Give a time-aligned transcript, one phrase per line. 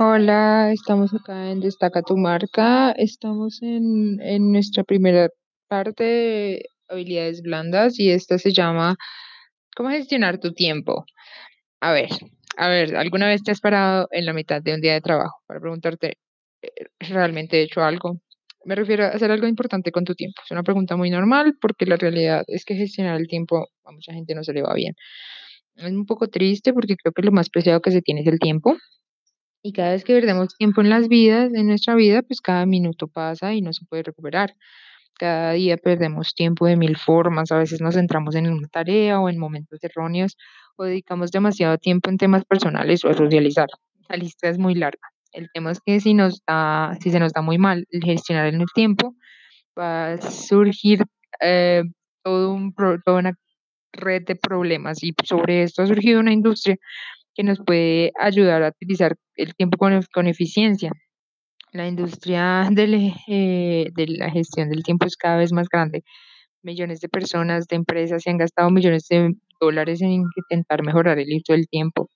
[0.00, 2.92] Hola, estamos acá en Destaca tu marca.
[2.92, 5.28] Estamos en, en nuestra primera
[5.66, 8.96] parte de habilidades blandas y esta se llama
[9.76, 11.04] ¿Cómo gestionar tu tiempo?
[11.80, 12.10] A ver,
[12.56, 15.38] a ver, ¿alguna vez te has parado en la mitad de un día de trabajo
[15.46, 16.18] para preguntarte,
[16.62, 16.70] eh,
[17.00, 18.20] ¿realmente he hecho algo?
[18.64, 20.42] Me refiero a hacer algo importante con tu tiempo.
[20.44, 24.12] Es una pregunta muy normal porque la realidad es que gestionar el tiempo a mucha
[24.12, 24.94] gente no se le va bien.
[25.78, 28.38] Es un poco triste porque creo que lo más preciado que se tiene es el
[28.38, 28.76] tiempo
[29.62, 33.08] y cada vez que perdemos tiempo en las vidas, en nuestra vida, pues cada minuto
[33.08, 34.54] pasa y no se puede recuperar.
[35.18, 39.28] Cada día perdemos tiempo de mil formas, a veces nos centramos en una tarea o
[39.28, 40.36] en momentos erróneos
[40.76, 43.66] o dedicamos demasiado tiempo en temas personales o a socializar.
[44.08, 45.08] La lista es muy larga.
[45.32, 48.64] El tema es que si nos da, si se nos da muy mal gestionar el
[48.74, 49.16] tiempo,
[49.76, 51.02] va a surgir
[51.40, 51.82] eh,
[52.22, 52.72] todo un,
[53.04, 53.34] toda una
[53.92, 56.76] red de problemas y sobre esto ha surgido una industria
[57.34, 60.92] que nos puede ayudar a utilizar el tiempo con, con eficiencia.
[61.72, 66.02] La industria del, eh, de la gestión del tiempo es cada vez más grande.
[66.62, 71.28] Millones de personas, de empresas se han gastado millones de dólares en intentar mejorar el
[71.34, 72.10] uso del tiempo.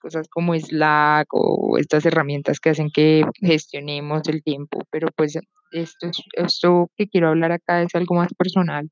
[0.00, 4.80] Cosas como Slack o estas herramientas que hacen que gestionemos el tiempo.
[4.90, 5.36] Pero pues
[5.72, 8.90] esto, es- esto que quiero hablar acá es algo más personal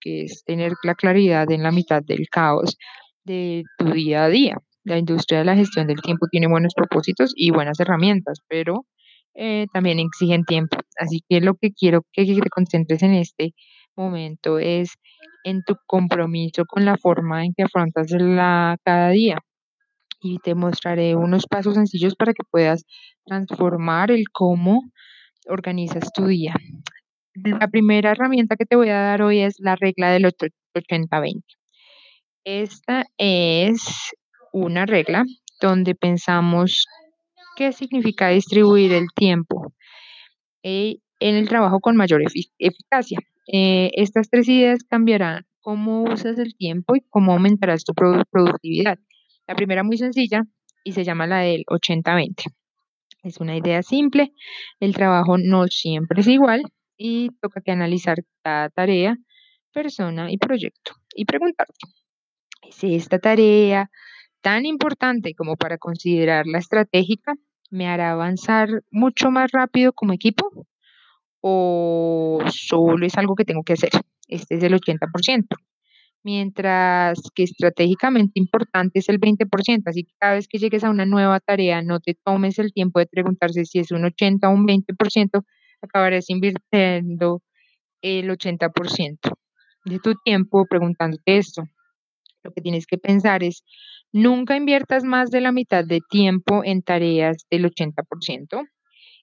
[0.00, 2.76] que es tener la claridad en la mitad del caos
[3.24, 4.56] de tu día a día.
[4.84, 8.86] La industria de la gestión del tiempo tiene buenos propósitos y buenas herramientas, pero
[9.34, 10.78] eh, también exigen tiempo.
[10.98, 13.52] Así que lo que quiero que te concentres en este
[13.96, 14.90] momento es
[15.44, 19.38] en tu compromiso con la forma en que afrontas la, cada día.
[20.20, 22.84] Y te mostraré unos pasos sencillos para que puedas
[23.24, 24.82] transformar el cómo
[25.46, 26.54] organizas tu día.
[27.44, 31.42] La primera herramienta que te voy a dar hoy es la regla del ocho- 80-20.
[32.44, 33.82] Esta es
[34.52, 35.24] una regla
[35.60, 36.86] donde pensamos
[37.56, 39.72] qué significa distribuir el tiempo
[40.62, 43.18] eh, en el trabajo con mayor efi- eficacia.
[43.52, 48.98] Eh, estas tres ideas cambiarán cómo usas el tiempo y cómo aumentarás tu produ- productividad.
[49.46, 50.44] La primera muy sencilla
[50.84, 52.44] y se llama la del 80-20.
[53.22, 54.32] Es una idea simple,
[54.80, 56.62] el trabajo no siempre es igual
[56.96, 59.16] y toca que analizar cada tarea,
[59.72, 61.74] persona y proyecto y preguntarte,
[62.62, 63.90] ¿es esta tarea
[64.40, 67.34] tan importante como para considerarla estratégica?
[67.70, 70.66] ¿Me hará avanzar mucho más rápido como equipo
[71.40, 73.90] o solo es algo que tengo que hacer?
[74.28, 75.56] Este es el 80%,
[76.22, 81.06] mientras que estratégicamente importante es el 20%, así que cada vez que llegues a una
[81.06, 84.66] nueva tarea, no te tomes el tiempo de preguntarse si es un 80 o un
[84.66, 85.44] 20%,
[85.86, 87.42] acabarás invirtiendo
[88.02, 89.32] el 80%
[89.86, 91.62] de tu tiempo preguntándote esto.
[92.42, 93.64] Lo que tienes que pensar es,
[94.12, 98.68] nunca inviertas más de la mitad de tiempo en tareas del 80%.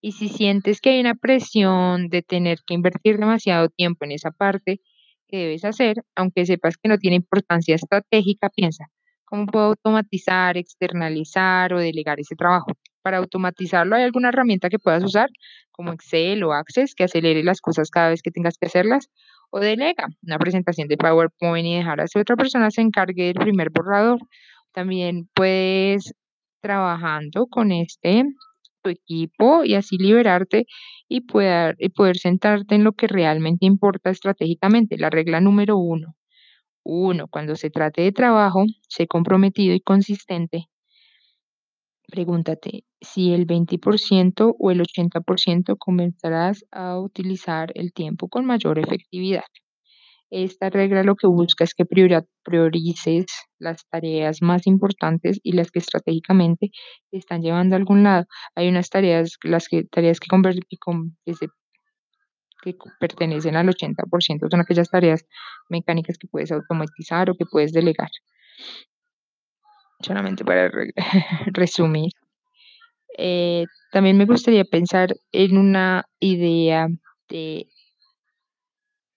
[0.00, 4.30] Y si sientes que hay una presión de tener que invertir demasiado tiempo en esa
[4.30, 4.80] parte
[5.28, 8.86] que debes hacer, aunque sepas que no tiene importancia estratégica, piensa,
[9.30, 12.72] ¿cómo puedo automatizar, externalizar o delegar ese trabajo?
[13.02, 15.30] Para automatizarlo, ¿hay alguna herramienta que puedas usar,
[15.72, 19.08] como Excel o Access, que acelere las cosas cada vez que tengas que hacerlas?
[19.50, 23.34] O delega una presentación de PowerPoint y dejar a que otra persona se encargue del
[23.34, 24.18] primer borrador.
[24.72, 26.12] También puedes
[26.62, 28.24] trabajando con este
[28.82, 30.66] tu equipo y así liberarte
[31.08, 34.98] y poder, y poder centrarte en lo que realmente importa estratégicamente.
[34.98, 36.14] La regla número uno.
[36.92, 40.66] Uno, cuando se trate de trabajo, sé comprometido y consistente.
[42.08, 49.44] Pregúntate si el 20% o el 80% comenzarás a utilizar el tiempo con mayor efectividad.
[50.30, 53.26] Esta regla lo que busca es que priorices
[53.60, 56.70] las tareas más importantes y las que estratégicamente
[57.12, 58.26] te están llevando a algún lado.
[58.56, 61.48] Hay unas tareas, las que, tareas que, que
[62.62, 65.24] que pertenecen al 80%, son aquellas tareas
[65.68, 68.10] mecánicas que puedes automatizar o que puedes delegar.
[70.00, 70.92] Solamente para re-
[71.52, 72.12] resumir.
[73.18, 76.88] Eh, también me gustaría pensar en una idea
[77.28, 77.66] de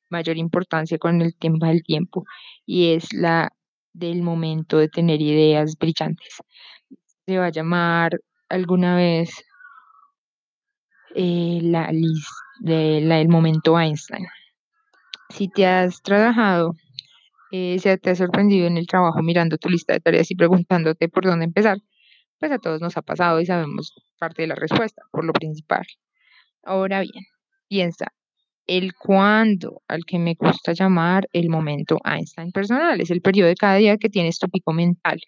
[0.10, 2.24] mayor importancia con el tema del tiempo
[2.66, 3.52] y es la
[3.94, 6.36] del momento de tener ideas brillantes.
[7.26, 8.20] Se va a llamar
[8.50, 9.30] alguna vez
[11.16, 14.26] eh, la lis- de la del momento Einstein.
[15.30, 16.76] Si te has trabajado,
[17.52, 21.10] eh, si te has sorprendido en el trabajo mirando tu lista de tareas y preguntándote
[21.10, 21.78] por dónde empezar,
[22.40, 25.86] pues a todos nos ha pasado y sabemos parte de la respuesta, por lo principal.
[26.64, 27.26] Ahora bien,
[27.68, 28.14] piensa,
[28.66, 33.56] el cuándo, al que me gusta llamar el momento Einstein personal, es el periodo de
[33.56, 35.20] cada día que tienes tu pico mental.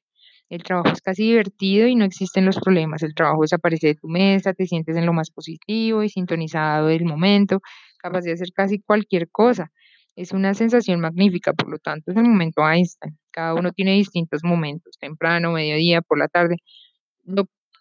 [0.49, 3.03] El trabajo es casi divertido y no existen los problemas.
[3.03, 7.05] El trabajo desaparece de tu mesa, te sientes en lo más positivo y sintonizado del
[7.05, 7.61] momento,
[7.99, 9.71] capaz de hacer casi cualquier cosa.
[10.15, 13.17] Es una sensación magnífica, por lo tanto, es el momento Einstein.
[13.31, 16.57] Cada uno tiene distintos momentos, temprano, mediodía, por la tarde.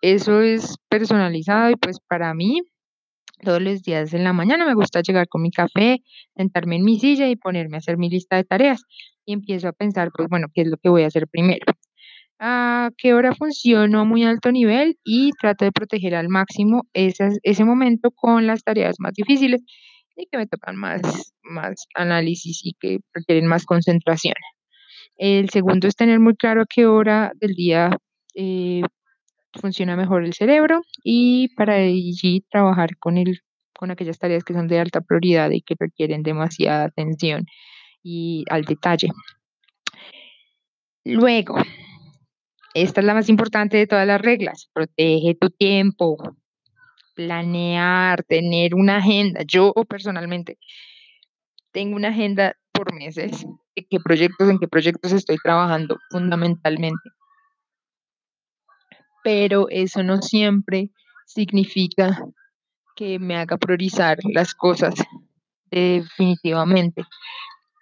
[0.03, 2.61] Eso es personalizado y pues para mí
[3.43, 5.99] todos los días en la mañana me gusta llegar con mi café,
[6.37, 8.83] sentarme en mi silla y ponerme a hacer mi lista de tareas.
[9.27, 11.65] Y empiezo a pensar, pues bueno, ¿qué es lo que voy a hacer primero?
[12.41, 14.97] ¿A qué hora funciono a muy alto nivel?
[15.05, 19.63] Y trato de proteger al máximo esas- ese momento con las tareas más difíciles
[20.17, 21.01] y que me tocan más,
[21.43, 24.35] más análisis y que requieren más concentración.
[25.17, 27.97] El segundo es tener muy claro a qué hora del día
[28.35, 28.83] eh,
[29.61, 33.41] funciona mejor el cerebro y para allí trabajar con el,
[33.79, 37.47] con aquellas tareas que son de alta prioridad y que requieren demasiada atención
[38.03, 39.09] y al detalle.
[41.05, 41.57] Luego,
[42.75, 46.17] esta es la más importante de todas las reglas, protege tu tiempo,
[47.15, 49.43] planear, tener una agenda.
[49.47, 50.59] Yo personalmente
[51.71, 57.11] tengo una agenda por meses de qué proyectos, en qué proyectos estoy trabajando fundamentalmente,
[59.23, 60.91] pero eso no siempre
[61.27, 62.21] significa
[62.97, 64.95] que me haga priorizar las cosas
[65.71, 67.05] definitivamente,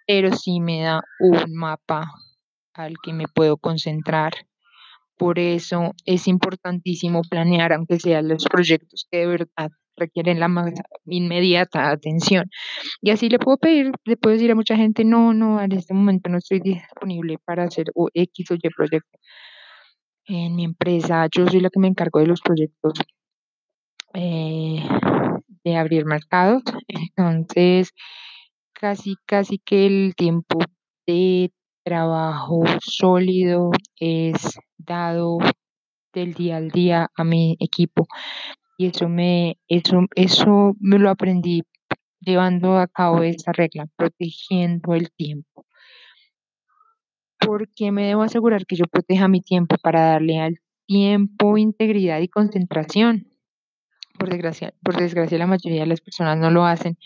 [0.07, 2.11] pero sí me da un mapa
[2.73, 4.33] al que me puedo concentrar.
[5.17, 10.73] Por eso es importantísimo planear, aunque sean los proyectos que de verdad requieren la más
[11.05, 12.49] inmediata atención.
[13.01, 15.93] Y así le puedo pedir, le puedo decir a mucha gente, no, no, en este
[15.93, 19.19] momento no estoy disponible para hacer o X o Y proyecto.
[20.25, 22.93] En mi empresa, yo soy la que me encargo de los proyectos
[24.13, 24.81] eh,
[25.63, 26.63] de abrir mercados.
[26.87, 27.91] Entonces,
[28.73, 30.59] casi, casi que el tiempo
[31.07, 31.51] de
[31.83, 35.39] trabajo sólido es dado
[36.13, 38.07] del día al día a mi equipo.
[38.77, 41.63] Y eso me, eso, eso me lo aprendí
[42.19, 45.65] llevando a cabo esta regla, protegiendo el tiempo.
[47.39, 52.29] Porque me debo asegurar que yo proteja mi tiempo para darle al tiempo integridad y
[52.29, 53.27] concentración.
[54.17, 56.97] Por desgracia, por desgracia, la mayoría de las personas no lo hacen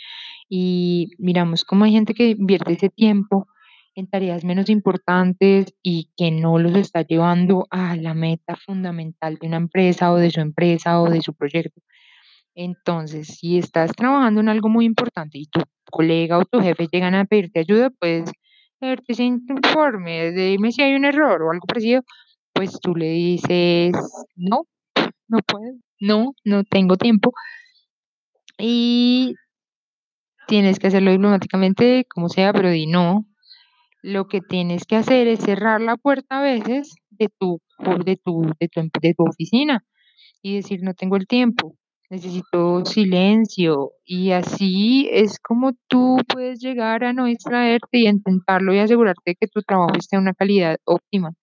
[0.49, 3.47] y miramos cómo hay gente que invierte ese tiempo
[3.97, 9.47] en tareas menos importantes y que no los está llevando a la meta fundamental de
[9.47, 11.81] una empresa o de su empresa o de su proyecto.
[12.55, 15.61] Entonces, si estás trabajando en algo muy importante y tu
[15.91, 18.31] colega o tu jefe llegan a pedirte ayuda, pues
[18.79, 22.03] leerte ese informe, dime si hay un error o algo parecido,
[22.53, 23.93] pues tú le dices,
[24.35, 24.67] no,
[25.27, 27.31] no puedo, no, no tengo tiempo
[28.59, 29.35] y
[30.47, 33.26] tienes que hacerlo diplomáticamente, como sea, pero di no.
[34.07, 37.59] Lo que tienes que hacer es cerrar la puerta a veces de tu,
[38.05, 39.83] de tu, de tu, em- de tu oficina
[40.41, 41.75] y decir no tengo el tiempo,
[42.09, 48.79] necesito silencio y así es como tú puedes llegar a no distraerte y intentarlo y
[48.79, 51.33] asegurarte que tu trabajo esté a una calidad óptima.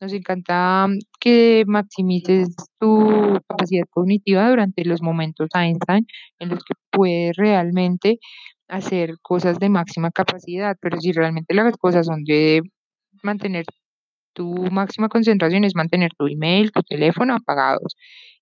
[0.00, 6.06] Nos encanta mm, que maximices tu capacidad cognitiva durante los momentos Einstein
[6.38, 8.18] en los que puedes realmente
[8.68, 12.62] hacer cosas de máxima capacidad, pero si realmente las cosas son de
[13.22, 13.64] mantener
[14.36, 17.96] tu máxima concentración es mantener tu email, tu teléfono apagados.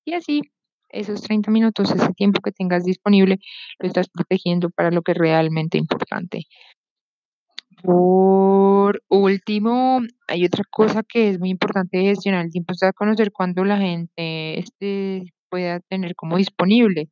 [0.05, 0.43] Y así,
[0.91, 3.39] esos 30 minutos, ese tiempo que tengas disponible,
[3.79, 6.43] lo estás protegiendo para lo que es realmente importante.
[7.83, 13.65] Por último, hay otra cosa que es muy importante gestionar el tiempo, es conocer cuándo
[13.65, 17.09] la gente este, pueda tener como disponible.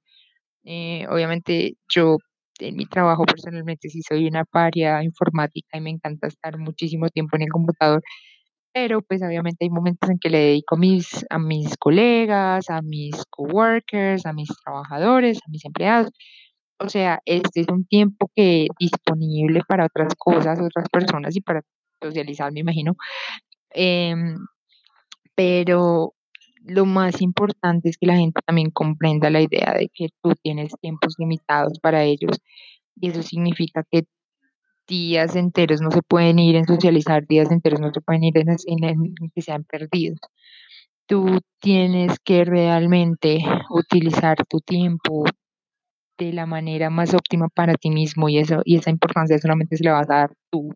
[0.65, 2.17] Eh, obviamente yo
[2.63, 7.37] en mi trabajo personalmente sí soy una paria informática y me encanta estar muchísimo tiempo
[7.37, 8.03] en el computador,
[8.73, 13.25] pero pues obviamente hay momentos en que le dedico mis, a mis colegas, a mis
[13.31, 16.11] coworkers, a mis trabajadores, a mis empleados.
[16.79, 21.63] O sea, este es un tiempo que disponible para otras cosas, otras personas y para
[22.03, 22.95] socializar, me imagino.
[23.71, 24.37] Em,
[25.37, 26.15] pero
[26.65, 30.73] lo más importante es que la gente también comprenda la idea de que tú tienes
[30.81, 32.39] tiempos limitados para ellos
[32.97, 34.05] y eso significa que
[34.87, 38.49] días enteros no se pueden ir en socializar, días enteros no se pueden ir en,
[38.49, 40.19] en que sean perdidos.
[41.07, 43.39] Tú tienes que realmente
[43.71, 45.25] utilizar tu tiempo
[46.19, 49.85] de la manera más óptima para ti mismo y eso y esa importancia solamente se
[49.85, 50.71] la vas a dar tú.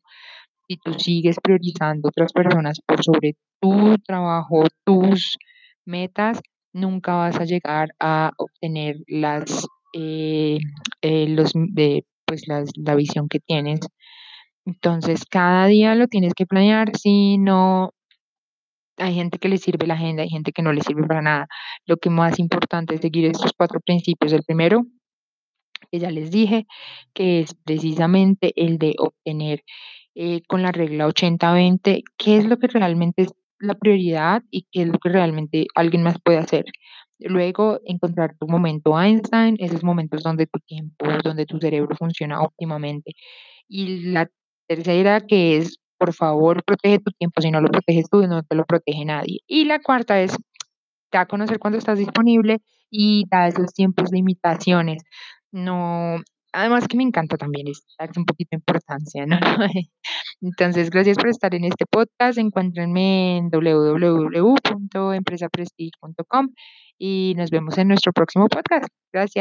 [0.68, 5.38] Si tú sigues priorizando otras personas por sobre tu trabajo, tus
[5.86, 6.40] metas,
[6.72, 10.58] nunca vas a llegar a obtener las eh,
[11.02, 13.80] eh, los de pues la visión que tienes.
[14.66, 17.92] Entonces, cada día lo tienes que planear, si no
[18.98, 21.48] hay gente que le sirve la agenda, hay gente que no le sirve para nada.
[21.86, 24.32] Lo que más importante es seguir estos cuatro principios.
[24.32, 24.86] El primero,
[25.90, 26.66] que ya les dije,
[27.14, 29.62] que es precisamente el de obtener
[30.14, 33.26] eh, con la regla 80-20 qué es lo que realmente
[33.60, 36.64] la prioridad y qué es lo que realmente alguien más puede hacer.
[37.18, 43.12] Luego, encontrar tu momento Einstein, esos momentos donde tu tiempo, donde tu cerebro funciona óptimamente.
[43.68, 44.28] Y la
[44.68, 48.56] tercera, que es, por favor, protege tu tiempo, si no lo proteges tú, no te
[48.56, 49.40] lo protege nadie.
[49.46, 50.36] Y la cuarta es,
[51.12, 52.60] da a conocer cuándo estás disponible
[52.90, 55.02] y da esos tiempos de imitaciones.
[55.52, 56.18] No,
[56.52, 59.38] además que me encanta también es darse un poquito de importancia, ¿no?
[60.40, 62.38] Entonces, gracias por estar en este podcast.
[62.38, 66.48] Encuéntrenme en www.empresaprestige.com
[66.98, 68.86] y nos vemos en nuestro próximo podcast.
[69.12, 69.34] Gracias.